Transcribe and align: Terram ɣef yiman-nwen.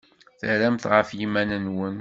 Terram 0.39 0.77
ɣef 0.91 1.09
yiman-nwen. 1.17 1.89